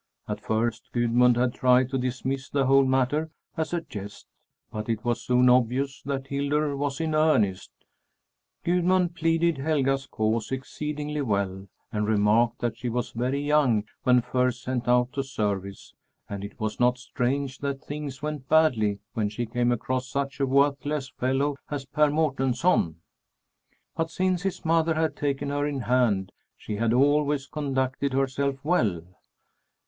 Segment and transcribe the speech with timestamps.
[0.27, 4.25] At first Gudmund had tried to dismiss the whole matter as a jest,
[4.71, 7.69] but it was soon obvious that Hildur was in earnest.
[8.63, 14.63] Gudmund pleaded Helga's cause exceedingly well and remarked that she was very young when first
[14.63, 15.93] sent out to service
[16.27, 20.47] and it was not strange that things went badly when she came across such a
[20.47, 22.95] worthless fellow as Per Mårtensson.
[23.95, 29.03] But since his mother had taken her in hand, she had always conducted herself well.